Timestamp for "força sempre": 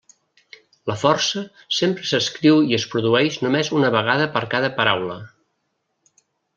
1.01-2.09